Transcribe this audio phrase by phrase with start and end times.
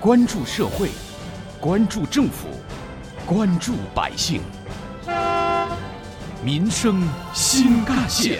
[0.00, 0.90] 关注社会，
[1.60, 2.46] 关注政府，
[3.26, 4.40] 关注百姓，
[6.40, 7.02] 民生
[7.34, 8.38] 新干线。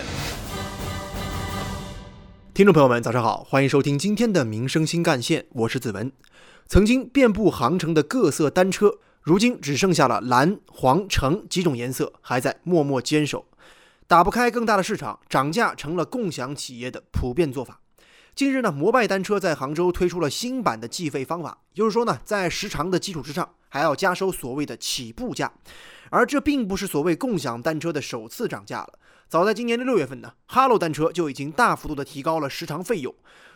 [2.54, 6.12] 听众朋友们，早上好，欢迎收听今天的《民生新干线》，我是子文。
[6.68, 13.46] 曾经遍布杭城的各色单车，如今只剩下了蓝、黄、橙几种颜色，还在默默坚守。
[14.06, 17.80] 打不开更大的市场，涨价成了共享企业的普遍做法。
[18.38, 25.52] 近日呢，摩拜单车在杭州推出了新版的计费方法，就是说呢，在时长的基础之上，还要加收所谓的起步价。
[26.08, 29.00] 而这并不是所谓共享单车的首次涨价了。
[29.28, 33.12] 早在今年的六月份呢，哈喽单车就已经大幅度的提高了时长费用。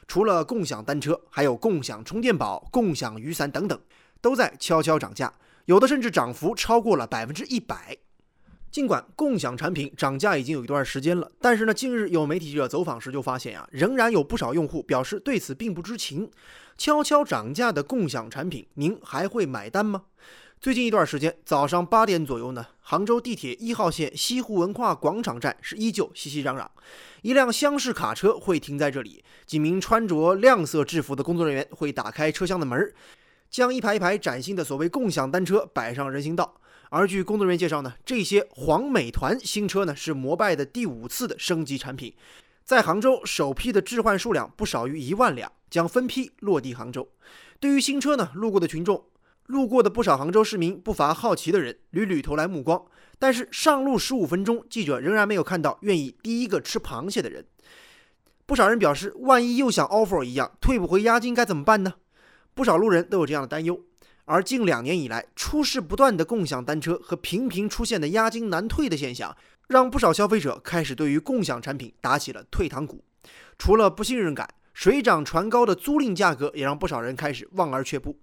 [0.09, 3.81] 除了共享单车，还有共享充电宝、共享雨伞等等，
[4.21, 5.33] 都在悄悄涨价，
[5.67, 7.97] 有的甚至涨幅超过了百分之一百。
[8.73, 16.31] 尽管共享产品涨价已经有一段时间了，但是呢，近日有媒体记者走访时就发现呀，仍然有不少用户表示对此并不知情。
[16.79, 20.05] 悄悄涨价的共享产品，您还会买单吗？
[20.59, 26.67] 最近一段时间，早上八点左右呢，杭州地铁一号线西湖文化广场站是依旧熙熙攘攘，
[27.21, 32.91] 一辆厢式卡车会停在这里，几名穿着亮色制服的工作人员会打开车厢的门，
[33.51, 36.55] 将一排一排崭新的所谓共享单车摆上人行道。
[36.95, 42.15] 而据工作人员介绍呢，这些黄美团新车呢是摩拜的第五次的升级产品，
[42.65, 47.09] 在杭州首批的置换数量不少于一万辆，将分批落地杭州。
[47.59, 49.07] 对于新车呢，路过的群众，
[49.47, 52.85] 路过的不少杭州市民不乏好奇的人，屡屡投来目光。
[53.19, 57.47] 但是上路十五分钟，记者仍然没有看到愿意第一个吃螃蟹的人。
[58.45, 61.95] 不少人表示，万一又像 offer 一样退不回押金该怎么办呢？
[62.53, 63.81] 不少路人都有这样的担忧。
[64.25, 69.37] 而近两年以来，出事不断的共享单车和频频出现的押金难退的现象，
[69.69, 73.05] 让不少消费者开始对于共享产品打起了退堂鼓。
[73.59, 78.17] 除了不信任感，水涨船高的租赁价格也让不少人开始望而却步。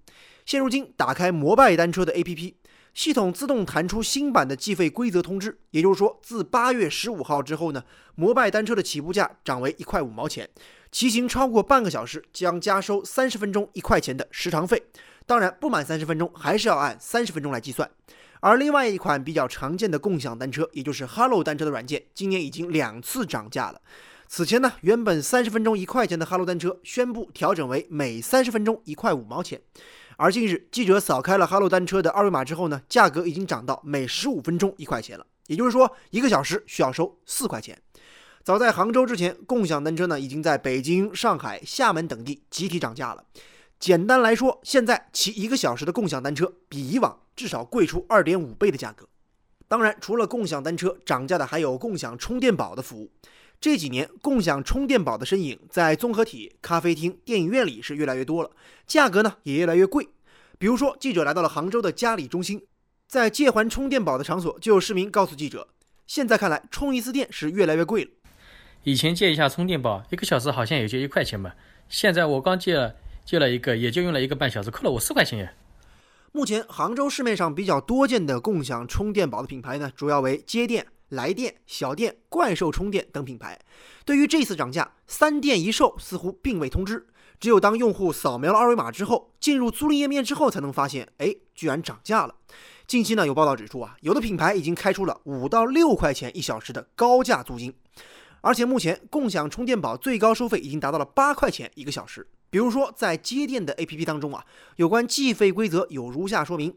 [0.45, 2.53] 现如今，打开摩拜单车的 APP，
[2.93, 5.59] 系统自动弹出新版的计费规则通知。
[5.71, 7.83] 也就是说，自八月十五号之后呢，
[8.15, 10.49] 摩拜单车的起步价涨为一块五毛钱，
[10.91, 14.81] 骑行超过半个小时将加收三十分钟一块钱的时长费。
[15.29, 17.87] 当然，不满三十分钟还是要按三十分钟来计算。
[18.39, 23.79] 而另外一款比较常见的共享单车，也就是哈喽单车的软件，今年已经两次涨价了。
[24.27, 29.61] 此前呢，原本三十分钟一块钱的哈喽单车宣布调整为每三十分钟一块五毛钱。
[30.17, 35.23] 而近日，记者扫开了哈喽单车的二维码之后呢，价格已经涨到每十五分钟一块钱了。
[35.45, 37.79] 也就是说，一个小时需要收四块钱。
[38.43, 43.23] 早在杭州之前，共享单车呢已经在北京、上海、厦门等地集体涨价了。
[43.79, 49.07] 简单来说，现在骑一个小时的共享单车比以往至少贵出二点五倍的价格。
[49.69, 53.09] 当然，除了共享单车涨价的，还有共享充电宝的服务。
[53.61, 58.51] 这几年，共享充电宝的身影在综合体、咖啡厅、电影院里是越来越多了，
[58.85, 60.09] 价格呢也越来越贵。
[60.57, 62.61] 比如说，记者来到了杭州的嘉里中心，
[63.07, 65.69] 在借还充电宝的场所，就有市民告诉记者，
[66.05, 68.11] 现在看来充一次电是越来越贵了。
[68.83, 71.55] 以前借一下充电宝，一个小时好像也就一块钱吧，
[71.87, 72.95] 现在我刚借了。
[73.25, 75.53] 借了一个，也就用了一个半小时，扣了我四块钱耶。
[76.31, 83.59] 目前杭州市面上比较多见的共享充电宝的品牌呢，主要为街电、来电、小电、怪兽充电等品牌。
[84.05, 87.07] 对于这次涨价，三电一售似乎并未通知，
[87.39, 92.35] 只有当用户扫描了二维码之后，进入租赁页面之后，才能发现，哎，居然涨价了。
[92.85, 97.73] 近期呢，有报道指出啊，有的品牌已经开出了五到六块钱一小时的高价租金，
[98.41, 102.27] 而且目前共享充电宝最高收费已经达到了八块钱一个小时。
[102.49, 104.45] 比如说，在接电的 APP 当中啊，
[104.77, 106.75] 有关计费规则有如下说明：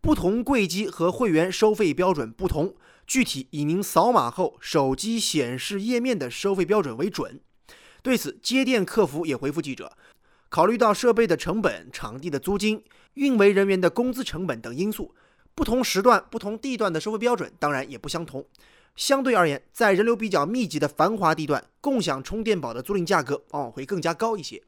[0.00, 2.74] 不同柜机和会员收费标准不同，
[3.06, 7.40] 具体以您扫码后手机显示页面的收费标准为准。
[8.02, 9.92] 对此，接电客服也回复记者，
[10.48, 12.82] 考虑到设备的成本、场地的租金、
[13.14, 15.14] 运维人员的工资成本等因素，
[15.54, 18.44] 不同时段、不同地段的收费标准当然也不相同。
[18.96, 24.60] 相对而言，在人流比较密集的繁华地段，共享充电宝的租赁价格往往会更加高一些。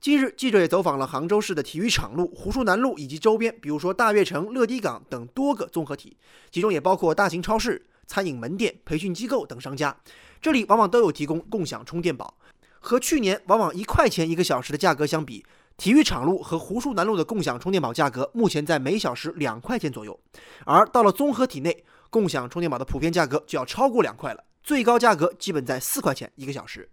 [0.00, 6.16] 近日，记者也走访了杭州市的体育场路、湖墅南路以及周边，比如说大悦城、乐迪港等多个综合体，
[6.52, 9.96] 其中也包括大型超市、餐饮门店、培训机构等商家。
[10.40, 12.38] 这里往往都有提供共享充电宝。
[12.78, 15.44] 和去年往往一块钱一个小时的价格相比，
[15.76, 20.16] 体育场路和湖墅南路的共享充电宝价格目前在每小时两块钱左右。
[20.64, 26.88] 而到了综合体内，共享充电宝的普遍价格就要超过两块了，最高价格基本在四块钱一个小时。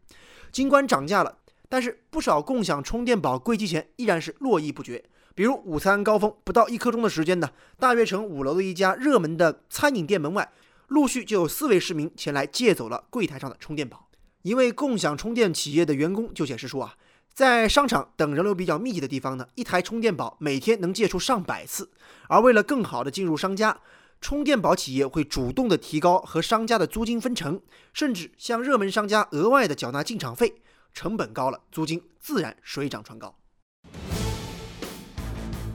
[0.51, 1.37] 尽管涨价了。
[1.75, 5.03] 但是不少共享充电宝柜机前依然是络绎不绝。
[5.33, 10.49] 比如午餐高峰不到一刻钟的时间呢，大悦城五楼的一家热门的餐饮店门外，
[10.87, 14.07] 陆续就有四位市民前来借走了柜台上的充电宝。
[14.43, 16.95] 一位共享充电企业的员工就显示说啊，
[17.33, 21.89] 在商场等人流比较密集的地方呢，一台充电宝每天能借出上百次。
[22.29, 23.77] 而为了更好的进入商家，
[24.21, 27.59] 充电宝企业会主动的提高和商家的租金分成，
[27.91, 30.55] 甚至向热门商家额外的缴纳进场费。
[30.95, 33.37] 成本高了，租金自然水涨船高。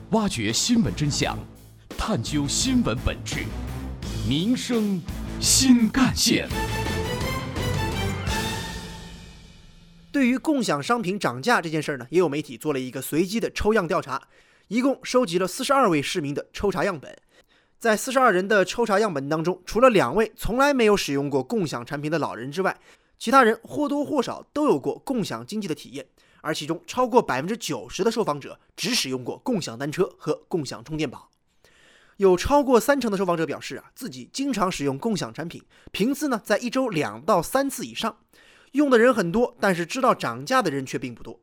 [0.09, 1.37] 挖掘新闻真相，
[1.89, 3.45] 探究新闻本质，
[4.27, 4.99] 民生
[5.39, 6.49] 新干线。
[10.11, 14.23] 对于共享商品涨价这件事儿呢，也有媒体做了一个随机的抽样调查，
[14.69, 17.15] 一共收集了四十二位市民的抽查样本。
[17.77, 22.75] 在四十二人的抽查样本当中，除了两位从来没有使用过共享产品的老人之外，
[23.21, 26.07] 其他人或多或少都有过共享经济的体验。
[26.41, 31.29] 而其中超过百分之九十的受访者只使用过共享单车和共享充电宝。
[32.17, 38.17] 有超过三成的受访者表示啊，自己经常使用共享产品，频次呢在一周两到三次以上。
[38.71, 41.39] 用的人很多，但是知道涨价的人却并不多。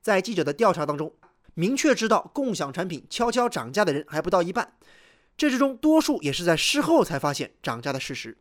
[0.00, 1.12] 在记者的调查当中，
[1.52, 4.72] 明确知道共享产品悄悄涨价的人还不到一半。
[5.36, 8.38] 这之中，多数也是在事后才发现涨价的事实。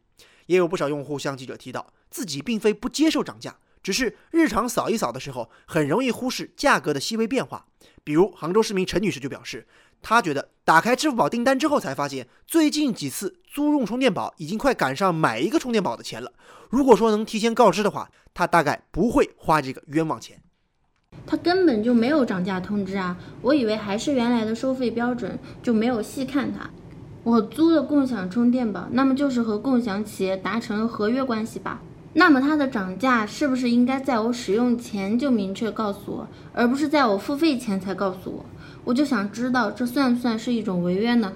[0.47, 7.67] 也有不少用户向记者提到，自己并非不接受涨价，只是日常扫一扫的时候，很容易忽视价格的细微变化。
[8.03, 9.67] 比如杭州市民陈女士就表示，
[10.01, 16.31] 她觉得打开支付宝订单之后，才发现最近几次租用充电宝已经快赶上买一个充电宝的钱了。
[16.69, 20.41] 如果说能提前告知的话，她大概不会花这个冤枉钱。
[21.25, 23.17] 他根本就没有涨价通知啊！
[23.41, 26.69] 我以为还是原来的收费标准，就没有细看它。
[27.27, 31.81] 我租的共享充电宝，那么就是和共享企业达成合约关系吧？
[32.13, 38.45] 那么它的涨价是不是应该在我使用前就明确告诉我，而不是在我付费前才告诉我？
[38.85, 41.33] 我就想知道，这算不算是一种违约呢？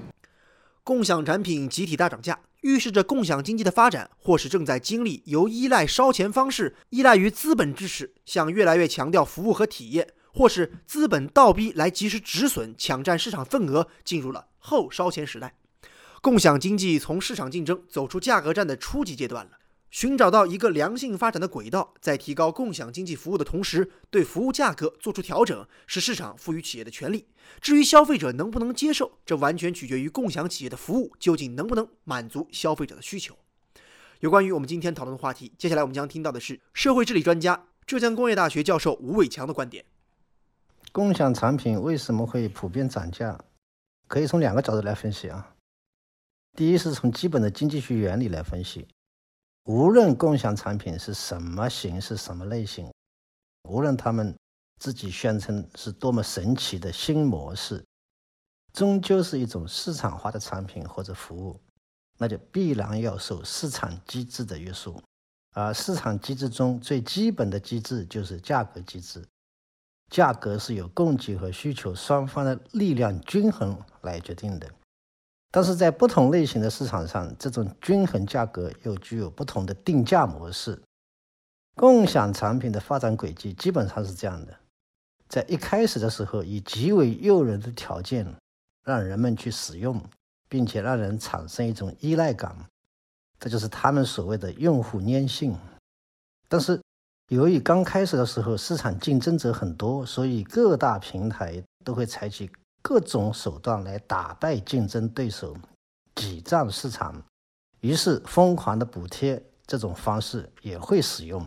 [0.81, 2.39] 共享产品集体大涨价。
[2.61, 15.53] 预示着共享经济的发展，或是正在经历由依赖烧钱方式、依赖于资本支持，向越来越强调服务和体验，或是资本倒逼来及时止损、抢占市场份额，进入了后烧钱时代。
[16.21, 19.57] 共享经济从市场竞争走出价格战的初级阶段了。
[19.89, 27.25] 寻找到一个良性发展的轨道，在提高共享经济服务的同时，对服务价格做出调整，是市场赋予企业的权利。
[27.59, 33.35] 至于消费者能不能接受，这完全取决于共享企业的服务究竟能不能满足消费者的需求。
[34.19, 39.83] 有关于我们今天讨论的话题，接下来我们将听到的是社会治理专家、浙江工业大学教授吴伟强的观点。
[40.91, 43.37] 共享产品为什么会普遍涨价？
[44.07, 45.50] 可以从两个角度来分析啊。
[46.57, 48.87] 第一是从基本的经济学原理来分析。
[49.65, 52.91] 无论共享产品是什么形式、什么类型，
[53.69, 54.35] 无论他们
[54.79, 57.83] 自己宣称是多么神奇的新模式，
[58.73, 61.59] 终究是一种市场化的产品或者服务，
[62.17, 65.01] 那就必然要受市场机制的约束。
[65.53, 69.23] 而市场机制中最基本的机制就是价格机制，
[70.09, 74.67] 价格是由供给和需求双方的力量均衡来决定的。
[75.53, 80.81] 但是在不同类型的市场上，这种均衡价格又具有不同的定价模式。
[81.75, 84.57] 共享产品的发展轨迹基本上是这样的：
[85.27, 88.25] 在一开始的时候，以极为诱人的条件
[88.85, 90.01] 让人们去使用，
[90.47, 92.55] 并且让人产生一种依赖感，
[93.37, 95.57] 这就是他们所谓的用户粘性。
[96.47, 96.79] 但是
[97.27, 102.49] 由于刚开始的时候市场竞争者很多，所以各大平台都会采取。
[102.81, 105.55] 各种手段来打败竞争对手，
[106.15, 107.23] 挤占市场，
[107.79, 111.45] 于是疯狂的补贴这种方式也会使用。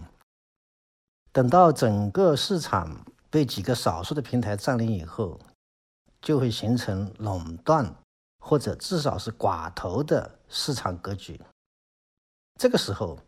[1.32, 5.40] 等到整个市场被几个少数的平台占领以后，
[6.22, 7.92] 就会形成垄断
[8.38, 11.40] 或者至少是寡头的市场格局。
[12.60, 13.18] 这个时候，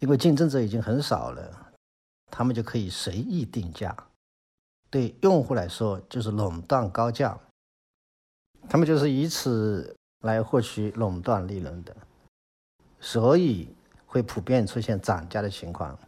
[0.00, 1.72] 因为竞争者已经很少了，
[2.26, 3.96] 他们就可以随意定价，
[4.90, 7.38] 对用户来说就是垄断高价。
[8.68, 11.94] 他们就是以此来获取垄断利润的，
[13.00, 13.68] 所以
[14.06, 15.98] 会普遍出现涨价的情况。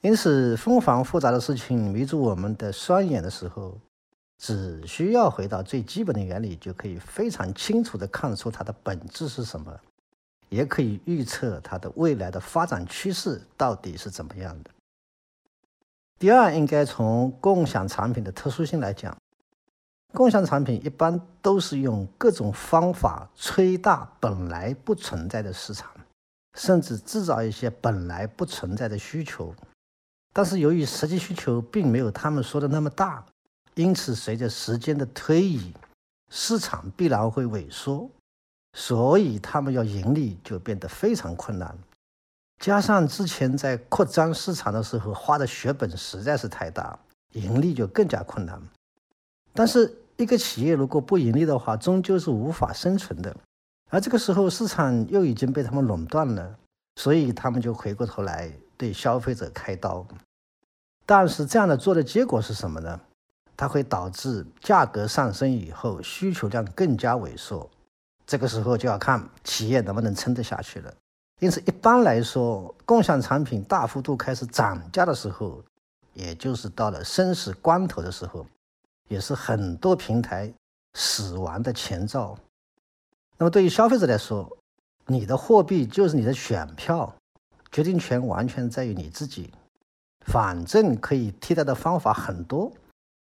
[0.00, 3.78] 因此，纷繁复杂的事情迷住我们的双眼的时候，
[4.36, 9.74] 只需要回到最基本的原理，就可以非常清楚地看出它的本质是什么，
[10.50, 14.70] 也可以预测它的未来的发展趋势到底是怎么样的。
[16.18, 19.16] 第二，应该从共享产品的特殊性来讲。
[20.14, 25.90] 共享产品一般都是用各种方法吹大本来不存在的市场，
[26.56, 29.54] 甚至制造一些本来不存在的需求。
[30.32, 33.24] 但是由于实际需求并没有他们说的那么大，
[33.74, 35.74] 因此随着时间的推移，
[36.30, 38.08] 市场必然会萎缩，
[38.72, 41.76] 所以他们要盈利就变得非常困难。
[42.62, 46.98] 加上之前在扩张市场的时候花的血本实在是太大。
[47.34, 48.62] 盈利就更加困难。
[49.52, 53.34] 但是，一个企业如果不盈利的话，终究是无法生存的。
[53.90, 56.56] 而这个时候，市场又已经被他们垄断了，
[56.96, 60.06] 所以他们就回过头来对消费者开刀。
[61.06, 63.00] 但是，这样的做的结果是什么呢？
[63.56, 67.68] 它会导致价格上升以后，需求量更加萎缩。
[68.26, 70.92] 这个时候就要看企业能不能撑得下去了。
[71.40, 75.62] 因此，一般来说，共享产品大幅度开始涨价的时候，
[76.14, 78.46] 也就是到了生死关头的时候，
[79.08, 80.52] 也是很多平台
[80.94, 82.38] 死亡的前兆。
[83.36, 84.58] 那么，对于消费者来说，
[85.06, 87.14] 你的货币就是你的选票，
[87.70, 89.50] 决定权完全在于你自己。
[90.26, 92.72] 反正可以替代的方法很多，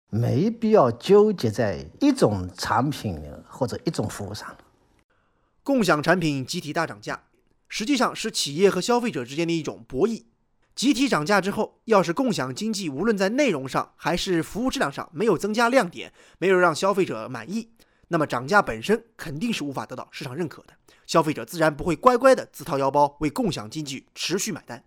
[0.09, 4.55] 没必要纠结在一种产品或者一种服务上。
[5.63, 7.23] 共享产品集体大涨价，
[7.67, 10.23] 实际上是企业和消费者之间的一种博弈。
[10.75, 17.69] 集体涨价之后，要是共享经济无论在内容上还是服务质量上没有增加亮点，没有让消费者满意。
[18.07, 20.73] 那么涨价本身肯定是无法得到市场认可的，
[21.05, 24.83] 消费者自然不会乖乖的自掏腰包为共享经济持续买单。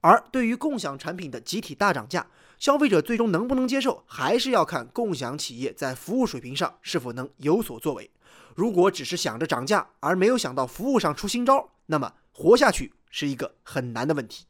[0.00, 2.26] 而对于共享产品的集体大涨价，
[2.58, 8.10] 消费者最终能不能接受，还是要看共享企业在服务水平上是否能有所作为。
[8.54, 14.46] 如果只是想着涨价，而没有想到服务上出新招，那么活下去是一个很难的问题。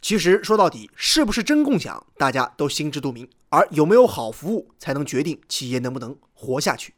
[0.00, 3.28] 其实说到底，是不是真共享，大家都心知肚明。
[3.48, 6.94] 而有没有好服务，才能决定企业能不能活下去。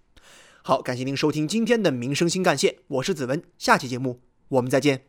[0.62, 5.07] 好，感谢您收听今天的民生新干线，我是子文，下期节目我们再见。